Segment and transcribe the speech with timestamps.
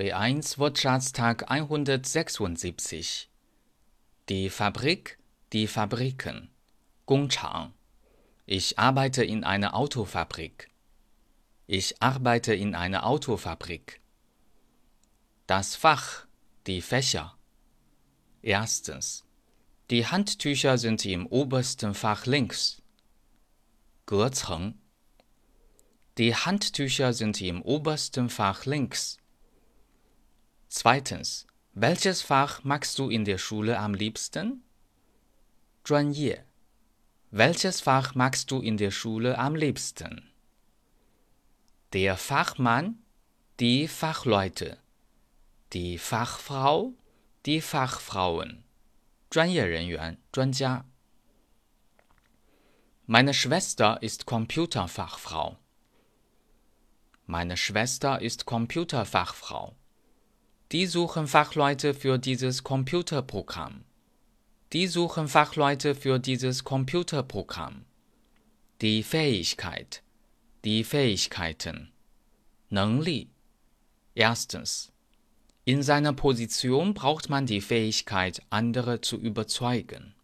[0.00, 3.28] B1 Wirtschaftstag 176.
[4.30, 5.18] Die Fabrik,
[5.52, 6.48] die Fabriken.
[7.04, 7.74] Gongchang.
[8.46, 10.70] Ich arbeite in einer Autofabrik.
[11.66, 14.00] Ich arbeite in einer Autofabrik.
[15.46, 16.26] Das Fach,
[16.66, 17.36] die Fächer.
[18.40, 19.26] Erstens.
[19.90, 22.80] Die Handtücher sind im obersten Fach links.
[24.06, 24.80] Gezeng.
[26.16, 29.19] Die Handtücher sind im obersten Fach links.
[30.69, 31.47] Zweitens.
[31.73, 34.63] Welches Fach magst du in der Schule am liebsten?
[35.83, 36.45] 专业
[37.31, 40.31] Welches Fach magst du in der Schule am liebsten?
[41.91, 43.03] Der Fachmann,
[43.59, 44.77] die Fachleute,
[45.73, 46.93] die Fachfrau,
[47.45, 48.63] die Fachfrauen,
[49.29, 50.85] 专业人员,专家.
[53.05, 55.57] Meine Schwester ist Computerfachfrau.
[57.27, 59.75] Meine Schwester ist Computerfachfrau.
[60.72, 63.82] Die suchen Fachleute für dieses Computerprogramm.
[64.72, 67.84] Die suchen Fachleute für dieses Computerprogramm.
[68.80, 70.04] Die Fähigkeit,
[70.64, 71.90] die Fähigkeiten.
[72.68, 73.30] 能力.
[74.14, 74.92] Erstens.
[75.64, 80.14] In seiner Position braucht man die Fähigkeit, andere zu überzeugen.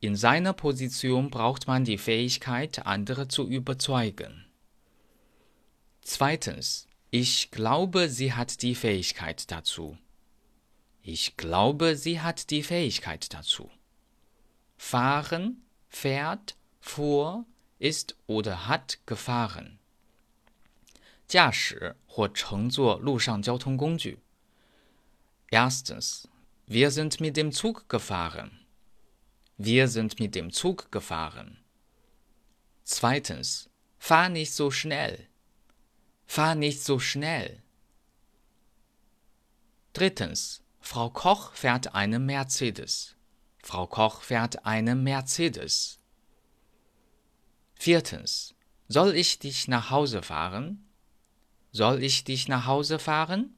[0.00, 4.46] In seiner Position braucht man die Fähigkeit, andere zu überzeugen.
[6.00, 6.88] Zweitens.
[7.11, 9.97] Ich glaube, sie hat die Fähigkeit dazu.
[11.01, 13.69] Ich glaube, sie hat die Fähigkeit dazu.
[14.77, 17.45] Fahren, fährt, fuhr,
[17.79, 19.79] ist oder hat gefahren.
[21.27, 24.19] 驾驶或乘坐陆上交通工具。
[25.49, 26.29] Erstens,
[26.65, 28.65] wir sind mit dem Zug gefahren.
[29.57, 31.57] Wir sind mit dem Zug gefahren.
[32.85, 35.27] Zweitens, fahr nicht so schnell.
[36.34, 37.62] Fahr nicht so schnell.
[39.92, 40.62] Drittens.
[40.80, 43.16] Frau Koch fährt eine Mercedes.
[43.62, 45.98] Frau Koch fährt eine Mercedes.
[47.74, 48.54] Viertens.
[48.88, 50.88] Soll ich dich nach Hause fahren?
[51.70, 53.54] Soll ich dich nach Hause fahren?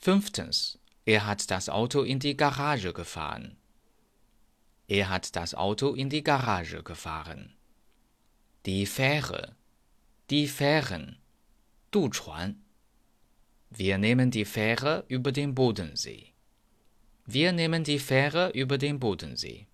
[0.00, 0.78] Fünftens.
[1.04, 3.58] Er hat das Auto in die Garage gefahren.
[4.88, 7.54] Er hat das Auto in die Garage gefahren.
[8.64, 9.54] Die Fähre
[10.29, 11.17] die Fähren,
[11.91, 12.61] 渡船.
[13.69, 16.33] Wir nehmen die Fähre über den Bodensee.
[17.25, 19.67] Wir nehmen die Fähre über den Bodensee.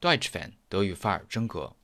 [0.00, 1.74] Deutsch-Fan, 德语范儿真格。